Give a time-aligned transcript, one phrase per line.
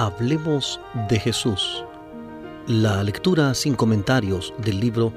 [0.00, 1.84] Hablemos de Jesús.
[2.68, 5.12] La lectura sin comentarios del libro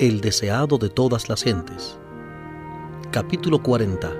[0.00, 1.96] El deseado de todas las gentes.
[3.12, 4.10] Capítulo 40.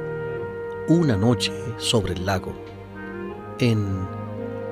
[0.87, 2.53] Una noche sobre el lago.
[3.59, 4.07] En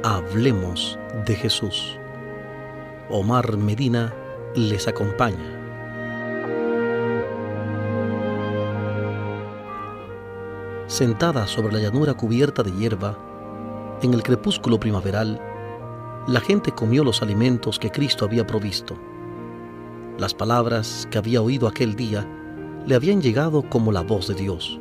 [0.04, 0.96] Hablemos
[1.26, 1.98] de Jesús.
[3.10, 4.14] Omar Medina
[4.54, 5.50] les acompaña.
[10.86, 13.33] Sentada sobre la llanura cubierta de hierba,
[14.04, 15.40] en el crepúsculo primaveral,
[16.26, 18.98] la gente comió los alimentos que Cristo había provisto.
[20.18, 22.26] Las palabras que había oído aquel día
[22.86, 24.78] le habían llegado como la voz de Dios.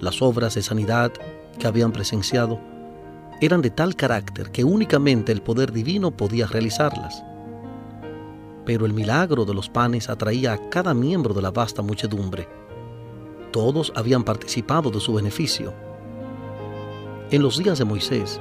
[0.00, 1.12] Las obras de sanidad
[1.58, 2.60] que habían presenciado
[3.40, 7.22] eran de tal carácter que únicamente el poder divino podía realizarlas.
[8.64, 12.48] Pero el milagro de los panes atraía a cada miembro de la vasta muchedumbre.
[13.52, 15.91] Todos habían participado de su beneficio
[17.32, 18.38] en los días de Moisés,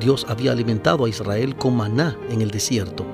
[0.00, 3.04] Dios había alimentado a Israel con maná en el desierto.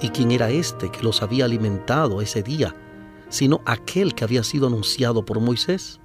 [0.00, 2.74] ¿Y quién era este que los había alimentado ese día,
[3.28, 6.00] sino aquel que había sido anunciado por Moisés?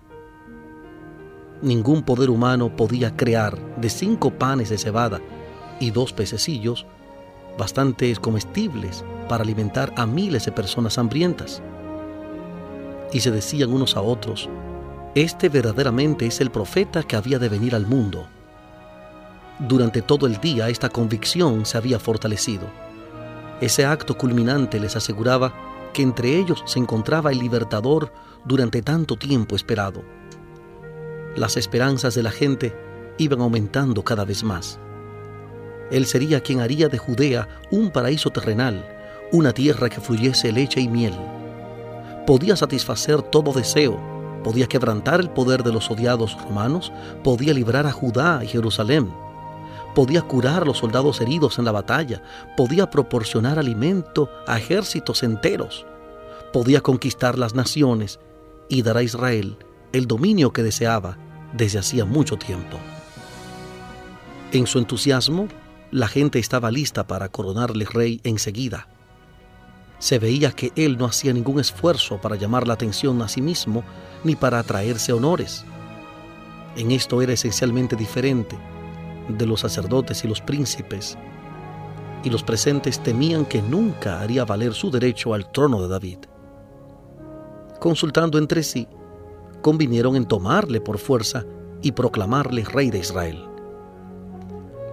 [1.61, 5.21] Ningún poder humano podía crear de cinco panes de cebada
[5.79, 6.85] y dos pececillos
[7.57, 11.63] bastantes comestibles para alimentar a miles de personas hambrientas.
[13.13, 14.49] Y se decían unos a otros,
[15.15, 18.27] este verdaderamente es el profeta que había de venir al mundo.
[19.59, 22.67] Durante todo el día esta convicción se había fortalecido.
[23.61, 25.53] Ese acto culminante les aseguraba
[25.93, 28.11] que entre ellos se encontraba el libertador
[28.43, 30.03] durante tanto tiempo esperado.
[31.37, 32.75] Las esperanzas de la gente
[33.17, 34.79] iban aumentando cada vez más.
[35.91, 38.85] Él sería quien haría de Judea un paraíso terrenal,
[39.31, 41.13] una tierra que fluyese leche y miel.
[42.27, 44.14] Podía satisfacer todo deseo
[44.45, 46.93] podía quebrantar el poder de los odiados romanos,
[47.23, 49.11] podía librar a Judá y Jerusalén,
[49.95, 52.21] podía curar a los soldados heridos en la batalla,
[52.55, 55.87] podía proporcionar alimento a ejércitos enteros,
[56.53, 58.19] podía conquistar las naciones
[58.69, 59.57] y dar a Israel
[59.93, 61.17] el dominio que deseaba
[61.51, 62.77] desde hacía mucho tiempo.
[64.51, 65.47] En su entusiasmo,
[65.89, 68.89] la gente estaba lista para coronarle rey enseguida.
[69.97, 73.83] Se veía que él no hacía ningún esfuerzo para llamar la atención a sí mismo
[74.23, 75.65] ni para atraerse honores.
[76.75, 78.57] En esto era esencialmente diferente
[79.29, 81.17] de los sacerdotes y los príncipes,
[82.23, 86.17] y los presentes temían que nunca haría valer su derecho al trono de David.
[87.79, 88.87] Consultando entre sí,
[89.61, 91.45] convinieron en tomarle por fuerza
[91.81, 93.47] y proclamarle rey de Israel.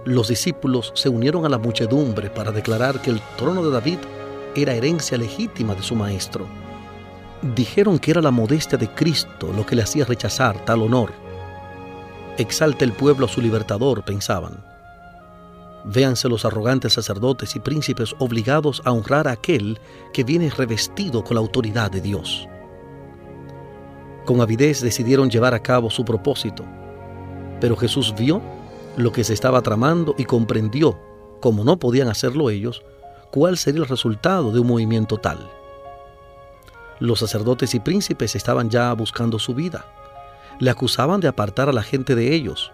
[0.05, 3.99] Los discípulos se unieron a la muchedumbre para declarar que el trono de David
[4.55, 6.45] era herencia legítima de su maestro.
[7.43, 11.11] Dijeron que era la modestia de Cristo lo que le hacía rechazar tal honor.
[12.37, 14.63] Exalta el pueblo a su libertador, pensaban.
[15.83, 19.77] Véanse los arrogantes sacerdotes y príncipes obligados a honrar a aquel
[20.13, 22.47] que viene revestido con la autoridad de Dios.
[24.23, 26.63] Con avidez decidieron llevar a cabo su propósito,
[27.59, 28.41] pero Jesús vio
[28.95, 30.97] lo que se estaba tramando y comprendió,
[31.41, 32.83] como no podían hacerlo ellos,
[33.33, 35.49] cuál sería el resultado de un movimiento tal.
[36.99, 39.85] Los sacerdotes y príncipes estaban ya buscando su vida.
[40.59, 42.71] Le acusaban de apartar a la gente de ellos.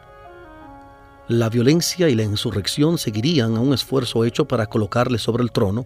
[1.27, 5.85] La violencia y la insurrección seguirían a un esfuerzo hecho para colocarle sobre el trono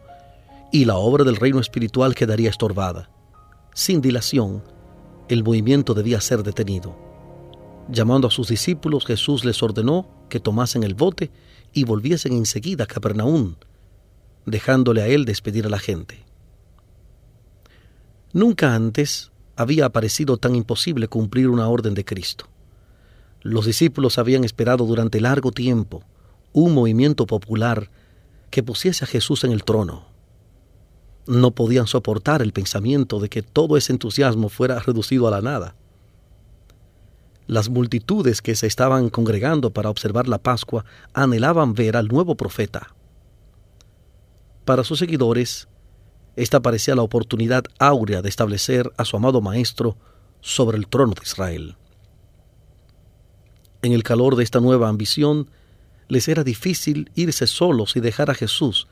[0.71, 3.09] y la obra del reino espiritual quedaría estorbada.
[3.73, 4.63] Sin dilación,
[5.27, 6.95] el movimiento debía ser detenido.
[7.89, 11.31] Llamando a sus discípulos, Jesús les ordenó que tomasen el bote
[11.73, 13.55] y volviesen enseguida a Capernaum,
[14.45, 16.22] dejándole a él despedir a la gente.
[18.33, 22.45] Nunca antes había aparecido tan imposible cumplir una orden de Cristo.
[23.41, 26.03] Los discípulos habían esperado durante largo tiempo
[26.51, 27.89] un movimiento popular
[28.49, 30.05] que pusiese a Jesús en el trono.
[31.27, 35.75] No podían soportar el pensamiento de que todo ese entusiasmo fuera reducido a la nada.
[37.45, 42.95] Las multitudes que se estaban congregando para observar la Pascua anhelaban ver al nuevo profeta.
[44.65, 45.67] Para sus seguidores,
[46.35, 49.97] esta parecía la oportunidad áurea de establecer a su amado Maestro
[50.41, 51.75] sobre el trono de Israel.
[53.83, 55.49] En el calor de esta nueva ambición,
[56.07, 58.87] les era difícil irse solos y dejar a Jesús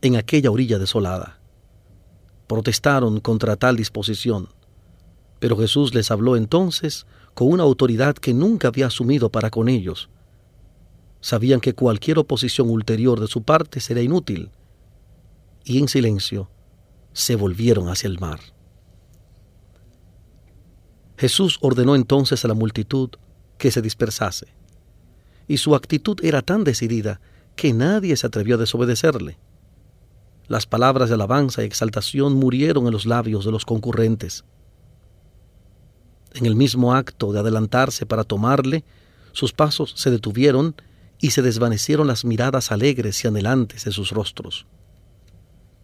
[0.00, 1.38] en aquella orilla desolada.
[2.48, 4.48] Protestaron contra tal disposición,
[5.38, 10.08] pero Jesús les habló entonces con una autoridad que nunca había asumido para con ellos.
[11.20, 14.50] Sabían que cualquier oposición ulterior de su parte sería inútil,
[15.64, 16.50] y en silencio
[17.12, 18.40] se volvieron hacia el mar.
[21.16, 23.10] Jesús ordenó entonces a la multitud
[23.58, 24.48] que se dispersase,
[25.46, 27.20] y su actitud era tan decidida
[27.54, 29.38] que nadie se atrevió a desobedecerle.
[30.48, 34.44] Las palabras de alabanza y exaltación murieron en los labios de los concurrentes.
[36.34, 38.84] En el mismo acto de adelantarse para tomarle,
[39.32, 40.74] sus pasos se detuvieron
[41.20, 44.66] y se desvanecieron las miradas alegres y anhelantes de sus rostros.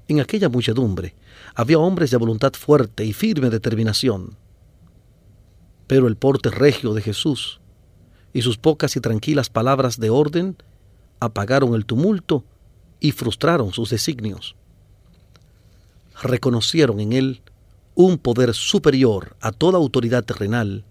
[0.08, 1.14] En aquella muchedumbre
[1.54, 4.36] había hombres de voluntad fuerte y firme determinación.
[5.86, 7.60] Pero el porte regio de Jesús
[8.32, 10.56] y sus pocas y tranquilas palabras de orden
[11.20, 12.44] apagaron el tumulto
[13.00, 14.56] y frustraron sus designios.
[16.22, 17.42] Reconocieron en él
[17.94, 20.84] un poder superior a toda autoridad terrenal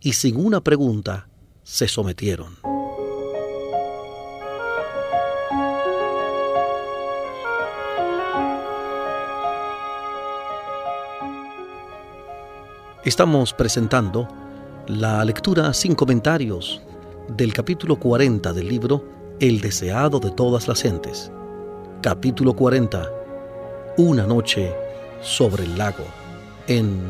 [0.00, 1.28] y sin una pregunta
[1.62, 2.77] se sometieron.
[13.08, 14.28] Estamos presentando
[14.86, 16.82] la lectura sin comentarios
[17.26, 19.02] del capítulo 40 del libro
[19.40, 21.32] El deseado de todas las gentes.
[22.02, 23.10] Capítulo 40.
[23.96, 24.74] Una noche
[25.22, 26.04] sobre el lago
[26.66, 27.00] en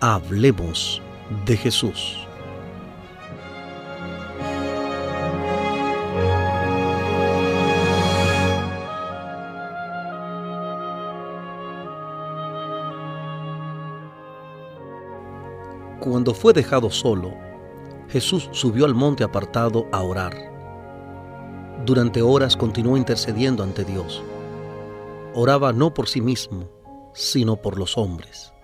[0.00, 1.00] Hablemos
[1.46, 2.23] de Jesús.
[16.24, 17.34] Cuando fue dejado solo,
[18.08, 20.34] Jesús subió al monte apartado a orar.
[21.84, 24.22] Durante horas continuó intercediendo ante Dios.
[25.34, 26.70] Oraba no por sí mismo,
[27.12, 28.54] sino por los hombres.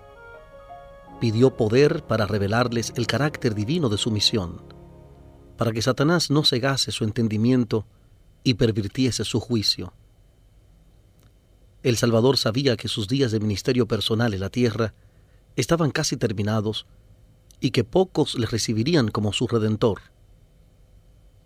[1.21, 4.63] Pidió poder para revelarles el carácter divino de su misión,
[5.59, 7.85] para que Satanás no cegase su entendimiento
[8.43, 9.93] y pervirtiese su juicio.
[11.83, 14.95] El Salvador sabía que sus días de ministerio personal en la tierra
[15.57, 16.87] estaban casi terminados
[17.61, 20.01] y que pocos le recibirían como su redentor.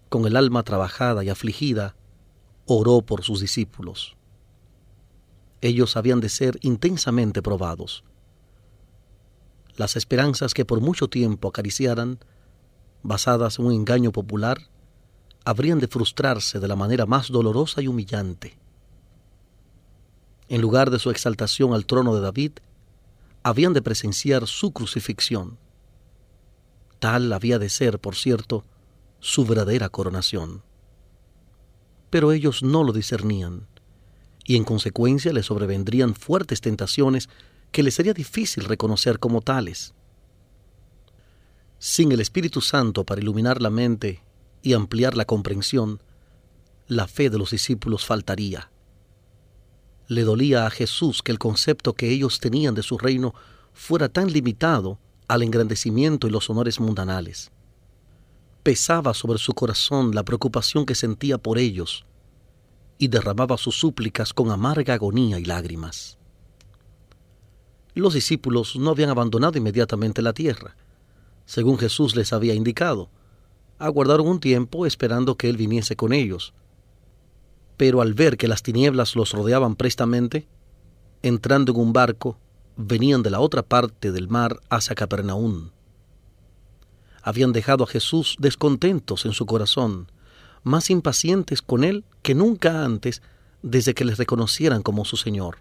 [0.09, 1.97] Con el alma trabajada y afligida,
[2.67, 4.17] oró por sus discípulos.
[5.61, 8.05] Ellos habían de ser intensamente probados.
[9.77, 12.19] Las esperanzas que por mucho tiempo acariciaran,
[13.03, 14.59] basadas en un engaño popular,
[15.45, 18.57] habrían de frustrarse de la manera más dolorosa y humillante.
[20.49, 22.53] En lugar de su exaltación al trono de David,
[23.43, 25.59] habían de presenciar su crucifixión.
[27.05, 28.65] Tal había de ser, por cierto,
[29.21, 30.63] su verdadera coronación.
[32.09, 33.67] Pero ellos no lo discernían,
[34.43, 37.29] y en consecuencia les sobrevendrían fuertes tentaciones
[37.73, 39.93] que les sería difícil reconocer como tales.
[41.79, 44.23] Sin el Espíritu Santo para iluminar la mente
[44.63, 46.03] y ampliar la comprensión,
[46.87, 48.71] la fe de los discípulos faltaría.
[50.09, 53.35] Le dolía a Jesús que el concepto que ellos tenían de su reino
[53.75, 54.99] fuera tan limitado
[55.29, 57.51] al engrandecimiento y los honores mundanales.
[58.63, 62.05] Pesaba sobre su corazón la preocupación que sentía por ellos
[62.99, 66.19] y derramaba sus súplicas con amarga agonía y lágrimas.
[67.95, 70.77] Los discípulos no habían abandonado inmediatamente la tierra,
[71.47, 73.09] según Jesús les había indicado.
[73.79, 76.55] Aguardaron un tiempo esperando que Él viniese con ellos.
[77.77, 80.47] Pero al ver que las tinieblas los rodeaban prestamente,
[81.23, 82.39] entrando en un barco,
[82.77, 85.71] venían de la otra parte del mar hacia Capernaum.
[87.23, 90.11] Habían dejado a Jesús descontentos en su corazón,
[90.63, 93.23] más impacientes con él que nunca antes
[93.63, 95.59] desde que les reconocieran como su Señor.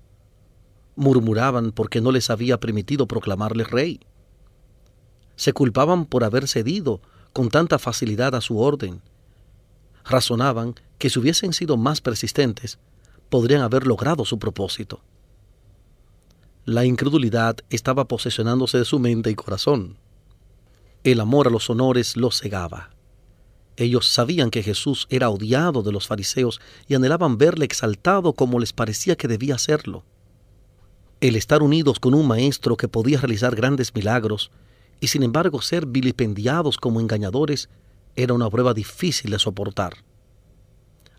[0.95, 4.01] Murmuraban porque no les había permitido proclamarle rey.
[5.35, 7.01] Se culpaban por haber cedido
[7.31, 9.01] con tanta facilidad a su orden.
[10.05, 12.77] Razonaban que si hubiesen sido más persistentes,
[13.29, 15.01] podrían haber logrado su propósito.
[16.65, 19.97] La incredulidad estaba posesionándose de su mente y corazón.
[21.03, 22.91] El amor a los honores los cegaba.
[23.75, 28.71] Ellos sabían que Jesús era odiado de los fariseos y anhelaban verle exaltado como les
[28.71, 30.05] parecía que debía serlo.
[31.19, 34.49] El estar unidos con un maestro que podía realizar grandes milagros
[35.01, 37.67] y sin embargo ser vilipendiados como engañadores
[38.15, 39.95] era una prueba difícil de soportar.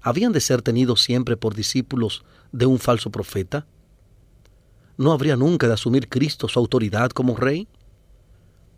[0.01, 3.67] ¿Habían de ser tenidos siempre por discípulos de un falso profeta?
[4.97, 7.67] ¿No habría nunca de asumir Cristo su autoridad como rey?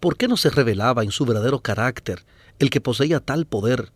[0.00, 2.24] ¿Por qué no se revelaba en su verdadero carácter
[2.58, 3.92] el que poseía tal poder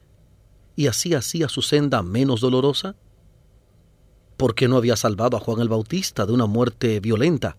[0.76, 2.94] y así hacía su senda menos dolorosa?
[4.36, 7.56] ¿Por qué no había salvado a Juan el Bautista de una muerte violenta?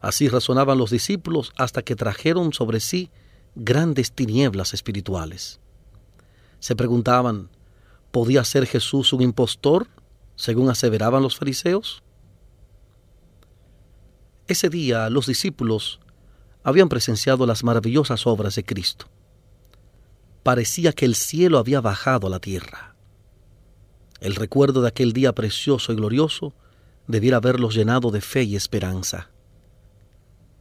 [0.00, 3.10] Así razonaban los discípulos hasta que trajeron sobre sí
[3.54, 5.60] grandes tinieblas espirituales.
[6.58, 7.50] Se preguntaban,
[8.10, 9.88] ¿podía ser Jesús un impostor,
[10.34, 12.02] según aseveraban los fariseos?
[14.52, 15.98] Ese día los discípulos
[16.62, 19.06] habían presenciado las maravillosas obras de Cristo.
[20.42, 22.94] parecía que el cielo había bajado a la tierra.
[24.20, 26.52] El recuerdo de aquel día precioso y glorioso
[27.06, 29.30] debiera haberlos llenado de fe y esperanza.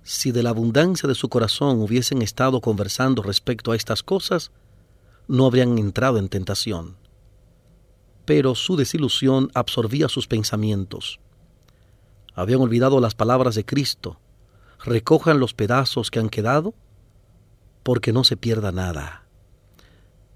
[0.04, 4.52] Si de la abundancia de su corazón hubiesen estado conversando respecto a estas cosas,
[5.28, 6.96] no habrían entrado en tentación.
[8.24, 11.20] Pero su desilusión absorbía sus pensamientos.
[12.34, 14.20] Habían olvidado las palabras de Cristo.
[14.84, 16.74] Recojan los pedazos que han quedado,
[17.84, 19.26] porque no se pierda nada.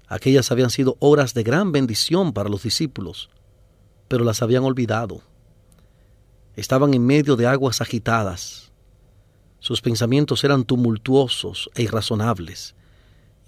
[0.08, 3.28] Aquellas habían sido horas de gran bendición para los discípulos,
[4.08, 5.22] pero las habían olvidado.
[6.54, 8.72] Estaban en medio de aguas agitadas.
[9.58, 12.74] Sus pensamientos eran tumultuosos e irrazonables,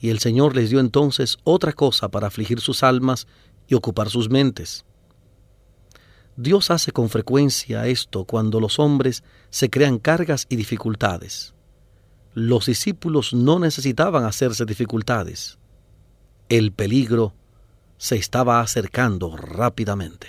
[0.01, 3.27] y el Señor les dio entonces otra cosa para afligir sus almas
[3.69, 4.85] y ocupar sus mentes.
[6.41, 11.53] Dios hace con frecuencia esto cuando los hombres se crean cargas y dificultades.
[12.33, 15.59] Los discípulos no necesitaban hacerse dificultades.
[16.49, 17.35] El peligro
[17.97, 20.29] se estaba acercando rápidamente.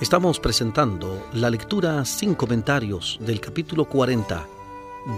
[0.00, 4.46] Estamos presentando la lectura sin comentarios del capítulo 40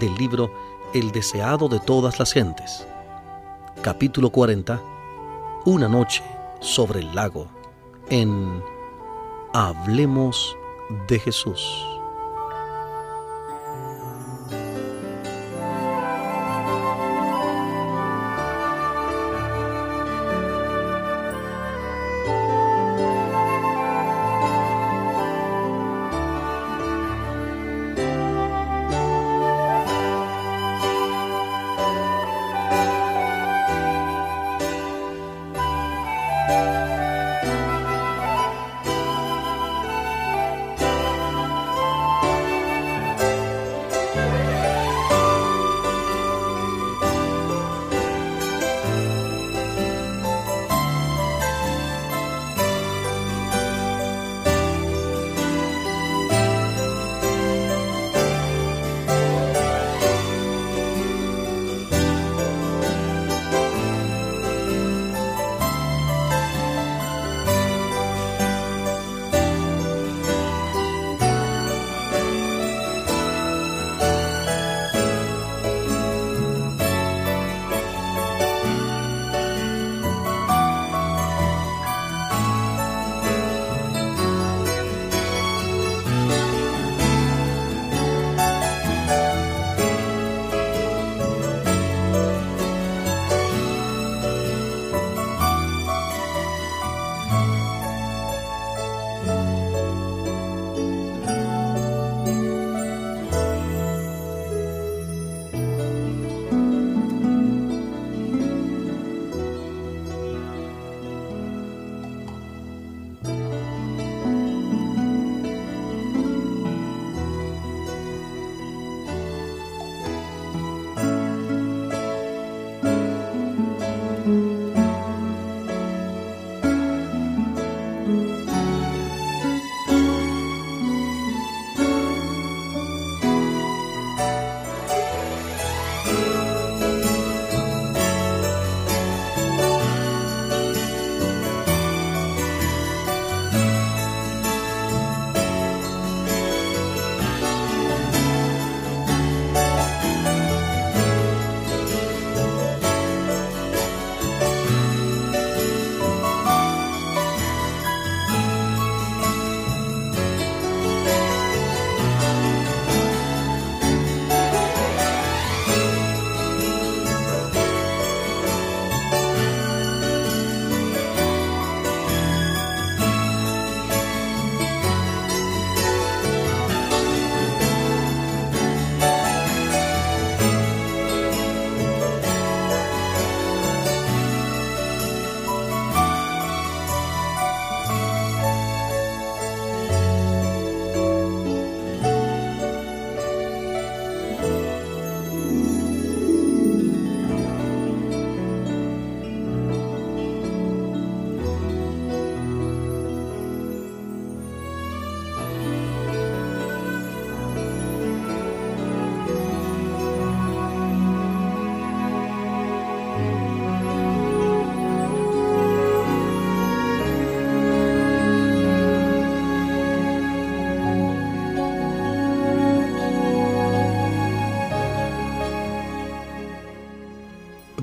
[0.01, 0.51] del libro
[0.95, 2.87] El deseado de todas las gentes.
[3.83, 4.81] Capítulo 40.
[5.67, 6.25] Una noche
[6.61, 7.47] sobre el lago
[8.09, 8.63] en
[9.53, 10.57] Hablemos
[11.09, 12.00] de Jesús.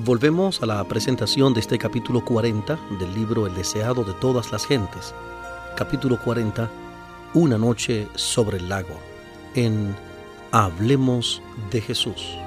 [0.08, 4.64] Volvemos a la presentación de este capítulo 40 del libro El deseado de todas las
[4.64, 5.14] gentes.
[5.76, 6.70] Capítulo 40,
[7.34, 8.98] Una noche sobre el lago,
[9.54, 9.94] en
[10.50, 12.38] Hablemos de Jesús.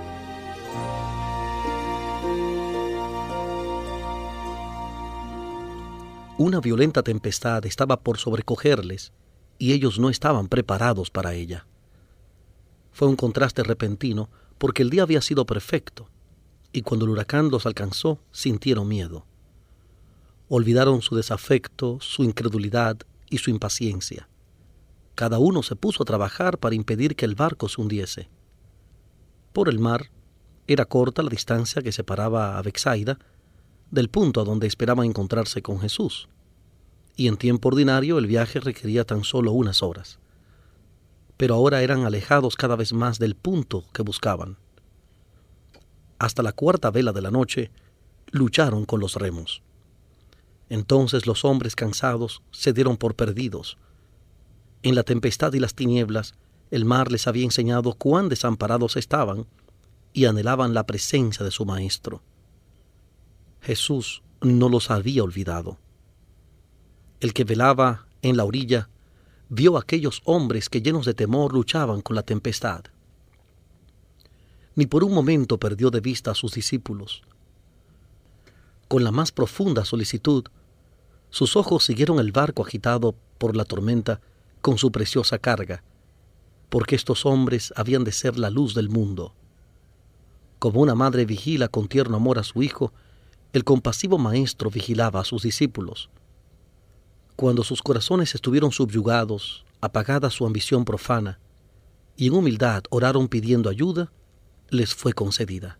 [6.40, 9.14] Una violenta tempestad estaba por sobrecogerles
[9.60, 11.68] y ellos no estaban preparados para ella.
[12.92, 16.10] Fue un contraste repentino porque el día había sido perfecto
[16.74, 19.26] y cuando el huracán los alcanzó sintieron miedo.
[20.48, 22.98] Olvidaron su desafecto, su incredulidad
[23.30, 24.28] y su impaciencia.
[25.16, 28.30] Cada uno se puso a trabajar para impedir que el barco se hundiese.
[29.54, 30.12] Por el mar
[30.68, 33.20] era corta la distancia que separaba a Bexaida
[33.90, 36.30] del punto a donde esperaba encontrarse con Jesús,
[37.18, 40.20] y en tiempo ordinario el viaje requería tan solo unas horas.
[41.36, 44.58] Pero ahora eran alejados cada vez más del punto que buscaban
[46.22, 47.72] hasta la cuarta vela de la noche,
[48.30, 49.64] lucharon con los remos.
[50.70, 53.80] Entonces los hombres cansados se dieron por perdidos.
[54.84, 56.36] En la tempestad y las tinieblas,
[56.70, 59.48] el mar les había enseñado cuán desamparados estaban
[60.14, 62.22] y anhelaban la presencia de su Maestro.
[63.62, 65.80] Jesús no los había olvidado.
[67.20, 68.90] El que velaba en la orilla
[69.50, 72.84] vio a aquellos hombres que llenos de temor luchaban con la tempestad
[74.76, 77.22] ni por un momento perdió de vista a sus discípulos.
[78.88, 80.46] Con la más profunda solicitud,
[81.30, 84.20] sus ojos siguieron el barco agitado por la tormenta
[84.62, 85.84] con su preciosa carga,
[86.70, 89.34] porque estos hombres habían de ser la luz del mundo.
[90.60, 92.94] Como una madre vigila con tierno amor a su hijo,
[93.54, 96.10] el compasivo Maestro vigilaba a sus discípulos.
[97.36, 101.40] Cuando sus corazones estuvieron subyugados, apagada su ambición profana,
[102.16, 104.12] y en humildad oraron pidiendo ayuda,
[104.72, 105.78] les fue concedida.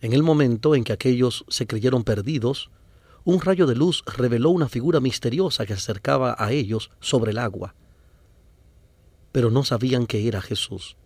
[0.00, 2.70] En el momento en que aquellos se creyeron perdidos,
[3.24, 7.38] un rayo de luz reveló una figura misteriosa que se acercaba a ellos sobre el
[7.38, 7.76] agua.
[9.30, 10.96] Pero no sabían que era Jesús.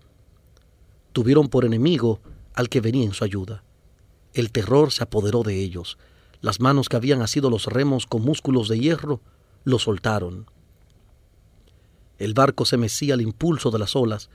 [1.12, 2.20] Tuvieron por enemigo
[2.54, 3.64] al que venía en su ayuda.
[4.32, 5.98] El terror se apoderó de ellos.
[6.40, 9.20] Las manos que habían asido los remos con músculos de hierro
[9.64, 10.46] lo soltaron.
[12.18, 14.30] El barco se mecía al impulso de las olas,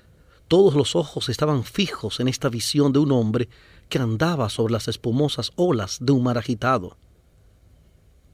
[0.51, 3.47] todos los ojos estaban fijos en esta visión de un hombre
[3.87, 6.97] que andaba sobre las espumosas olas de un mar agitado.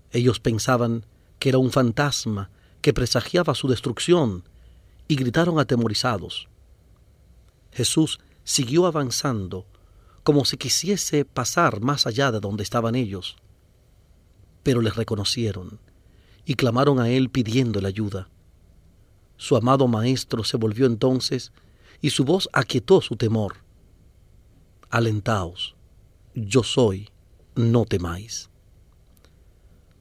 [0.09, 1.05] Ellos pensaban
[1.37, 2.49] que era un fantasma
[2.81, 4.45] que presagiaba su destrucción
[5.07, 6.49] y gritaron atemorizados.
[7.71, 9.67] Jesús siguió avanzando
[10.23, 13.35] como si quisiese pasar más allá de donde estaban ellos.
[14.63, 15.79] Pero les reconocieron
[16.45, 18.27] y clamaron a él pidiéndole ayuda.
[19.35, 21.51] Su amado Maestro se volvió entonces
[22.01, 23.57] y su voz aquietó su temor.
[24.89, 25.75] Alentaos,
[26.33, 27.09] yo soy,
[27.55, 28.49] no temáis.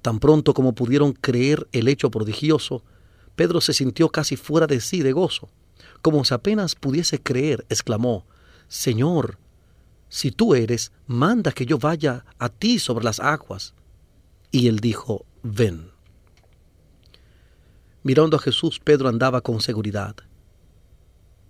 [0.03, 2.85] Tan pronto como pudieron creer el hecho prodigioso,
[3.35, 5.49] Pedro se sintió casi fuera de sí de gozo.
[6.03, 8.25] Como si apenas pudiese creer, exclamó,
[8.69, 9.39] Señor,
[10.09, 13.75] si tú eres, manda que yo vaya a ti sobre las aguas.
[14.51, 15.91] Y él dijo, ven.
[18.03, 20.17] Mirando a Jesús, Pedro andaba con seguridad.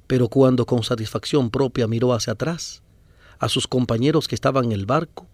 [0.07, 2.83] Pero cuando con satisfacción propia miró hacia atrás,
[3.39, 5.27] a sus compañeros que estaban en el barco,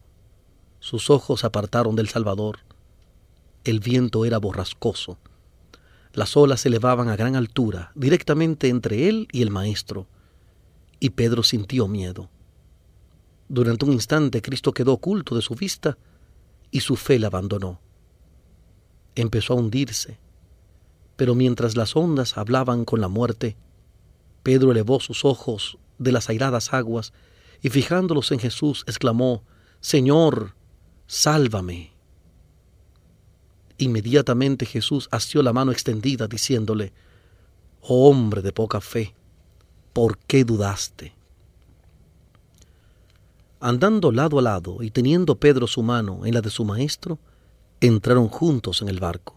[0.80, 2.58] sus ojos apartaron del Salvador.
[3.64, 5.18] El viento era borrascoso.
[6.12, 10.06] Las olas se elevaban a gran altura, directamente entre él y el maestro,
[10.98, 12.28] y Pedro sintió miedo.
[13.48, 15.98] Durante un instante Cristo quedó oculto de su vista
[16.70, 17.80] y su fe le abandonó.
[19.14, 20.18] Empezó a hundirse,
[21.16, 23.56] pero mientras las ondas hablaban con la muerte,
[24.42, 27.12] Pedro elevó sus ojos de las airadas aguas
[27.62, 29.44] y fijándolos en Jesús exclamó,
[29.80, 30.54] Señor,
[31.06, 31.92] sálvame.
[33.78, 36.92] Inmediatamente Jesús asió la mano extendida diciéndole,
[37.80, 39.14] oh hombre de poca fe,
[39.92, 41.14] ¿por qué dudaste?
[43.60, 47.20] Andando lado a lado y teniendo Pedro su mano en la de su maestro,
[47.80, 49.36] entraron juntos en el barco.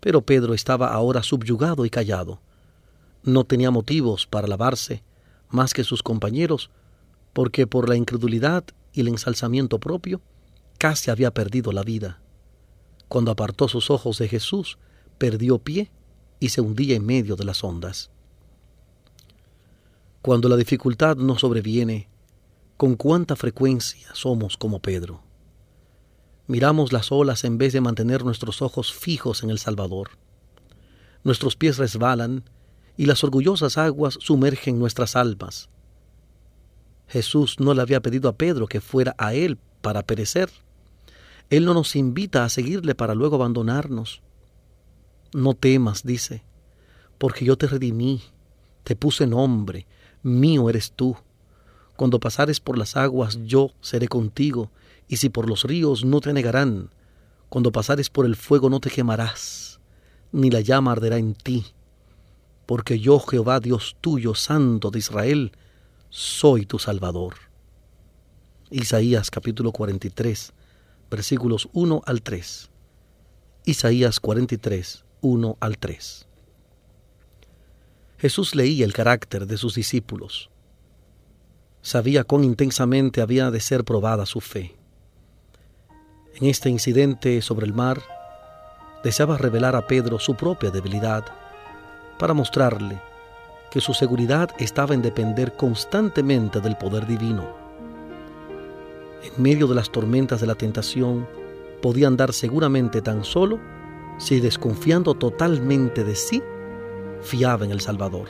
[0.00, 2.40] Pero Pedro estaba ahora subyugado y callado
[3.22, 5.02] no tenía motivos para alabarse
[5.50, 6.70] más que sus compañeros,
[7.32, 10.20] porque por la incredulidad y el ensalzamiento propio
[10.78, 12.20] casi había perdido la vida.
[13.08, 14.78] Cuando apartó sus ojos de Jesús,
[15.18, 15.90] perdió pie
[16.38, 18.10] y se hundía en medio de las ondas.
[20.22, 22.08] Cuando la dificultad nos sobreviene,
[22.76, 25.22] con cuánta frecuencia somos como Pedro.
[26.46, 30.10] Miramos las olas en vez de mantener nuestros ojos fijos en el Salvador.
[31.22, 32.44] Nuestros pies resbalan
[32.96, 35.68] y las orgullosas aguas sumergen nuestras almas.
[37.08, 40.50] Jesús no le había pedido a Pedro que fuera a él para perecer.
[41.50, 44.22] Él no nos invita a seguirle para luego abandonarnos.
[45.32, 46.44] No temas, dice,
[47.18, 48.22] porque yo te redimí,
[48.84, 49.86] te puse nombre,
[50.22, 51.16] mío eres tú.
[51.96, 54.70] Cuando pasares por las aguas, yo seré contigo,
[55.08, 56.90] y si por los ríos no te negarán.
[57.48, 59.80] Cuando pasares por el fuego no te quemarás,
[60.30, 61.66] ni la llama arderá en ti.
[62.70, 65.50] Porque yo, Jehová Dios tuyo, Santo de Israel,
[66.08, 67.34] soy tu Salvador.
[68.70, 70.52] Isaías capítulo 43,
[71.10, 72.70] versículos 1 al 3.
[73.64, 76.28] Isaías 43, 1 al 3.
[78.18, 80.48] Jesús leía el carácter de sus discípulos.
[81.82, 84.76] Sabía cuán intensamente había de ser probada su fe.
[86.36, 88.00] En este incidente sobre el mar,
[89.02, 91.24] deseaba revelar a Pedro su propia debilidad
[92.20, 93.00] para mostrarle
[93.70, 97.48] que su seguridad estaba en depender constantemente del poder divino.
[99.22, 101.26] En medio de las tormentas de la tentación,
[101.80, 103.58] podía andar seguramente tan solo
[104.18, 106.42] si desconfiando totalmente de sí,
[107.22, 108.28] fiaba en el Salvador.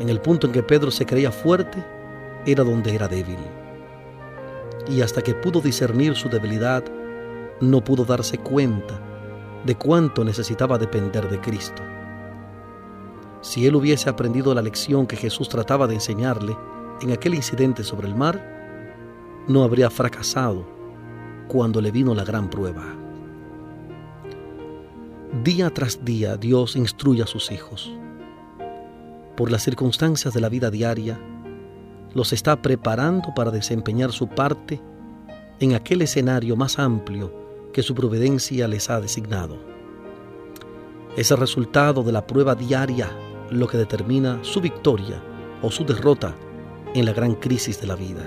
[0.00, 1.84] En el punto en que Pedro se creía fuerte,
[2.46, 3.38] era donde era débil.
[4.88, 6.82] Y hasta que pudo discernir su debilidad,
[7.60, 8.98] no pudo darse cuenta
[9.66, 11.82] de cuánto necesitaba depender de Cristo.
[13.40, 16.56] Si él hubiese aprendido la lección que Jesús trataba de enseñarle
[17.00, 18.56] en aquel incidente sobre el mar,
[19.48, 20.66] no habría fracasado
[21.48, 22.84] cuando le vino la gran prueba.
[25.44, 27.92] Día tras día Dios instruye a sus hijos.
[29.36, 31.20] Por las circunstancias de la vida diaria,
[32.14, 34.80] los está preparando para desempeñar su parte
[35.60, 37.32] en aquel escenario más amplio
[37.72, 39.58] que su providencia les ha designado.
[41.16, 43.10] Es el resultado de la prueba diaria
[43.50, 45.22] lo que determina su victoria
[45.62, 46.34] o su derrota
[46.94, 48.24] en la gran crisis de la vida.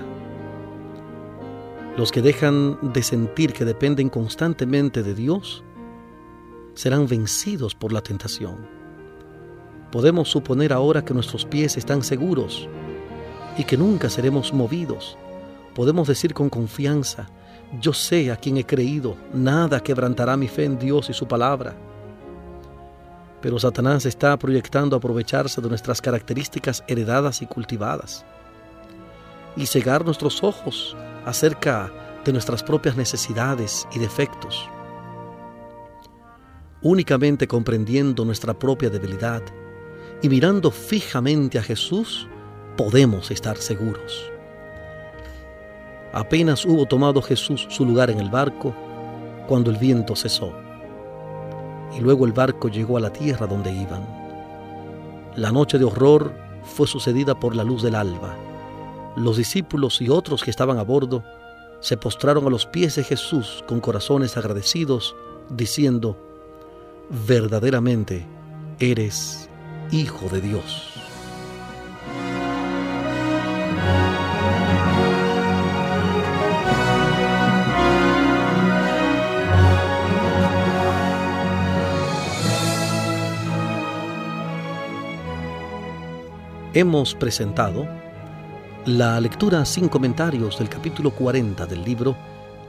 [1.96, 5.64] Los que dejan de sentir que dependen constantemente de Dios
[6.74, 8.66] serán vencidos por la tentación.
[9.90, 12.68] Podemos suponer ahora que nuestros pies están seguros
[13.58, 15.18] y que nunca seremos movidos.
[15.74, 17.28] Podemos decir con confianza,
[17.80, 21.76] yo sé a quien he creído, nada quebrantará mi fe en Dios y su palabra.
[23.40, 28.24] Pero Satanás está proyectando aprovecharse de nuestras características heredadas y cultivadas
[29.56, 31.90] y cegar nuestros ojos acerca
[32.24, 34.68] de nuestras propias necesidades y defectos.
[36.82, 39.42] Únicamente comprendiendo nuestra propia debilidad
[40.22, 42.28] y mirando fijamente a Jesús,
[42.76, 44.30] podemos estar seguros.
[46.12, 48.74] Apenas hubo tomado Jesús su lugar en el barco
[49.46, 50.52] cuando el viento cesó
[51.96, 54.06] y luego el barco llegó a la tierra donde iban.
[55.36, 56.32] La noche de horror
[56.64, 58.36] fue sucedida por la luz del alba.
[59.16, 61.22] Los discípulos y otros que estaban a bordo
[61.80, 65.16] se postraron a los pies de Jesús con corazones agradecidos,
[65.48, 66.16] diciendo,
[67.26, 68.26] verdaderamente
[68.78, 69.48] eres
[69.90, 70.90] Hijo de Dios.
[86.72, 87.88] Hemos presentado
[88.86, 92.16] la lectura sin comentarios del capítulo 40 del libro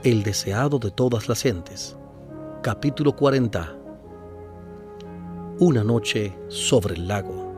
[0.02, 1.96] El deseado de todas las gentes.
[2.62, 3.76] Capítulo 40.
[5.60, 7.52] Una noche sobre el lago.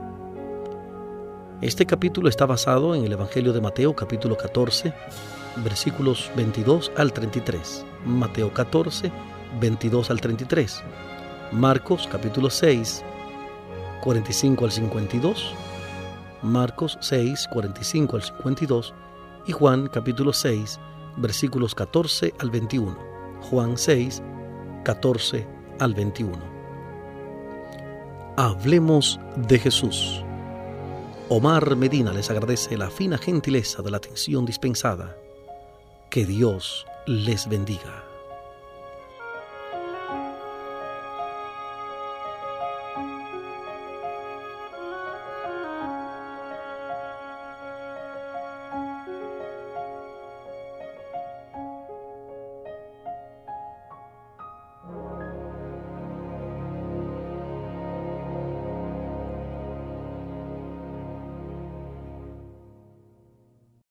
[1.63, 4.93] Este capítulo está basado en el Evangelio de Mateo capítulo 14,
[5.65, 7.87] versículos 22 al 33.
[8.05, 9.11] Mateo 14,
[9.61, 10.83] 22 al 33.
[11.53, 13.03] Marcos capítulo 6,
[14.03, 15.55] 45 al 52
[16.45, 18.95] Marcos 6, 45 al 52
[19.47, 20.79] y Juan capítulo 6,
[21.17, 22.99] versículos 14 al 21.
[23.41, 24.23] Juan 6,
[24.85, 25.47] 14
[25.81, 26.39] al 21.
[28.37, 30.23] Hablemos de Jesús.
[31.31, 35.17] Omar Medina les agradece la fina gentileza de la atención dispensada.
[36.11, 38.14] Que Dios les bendiga.